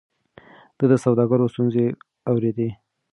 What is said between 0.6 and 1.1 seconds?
ده د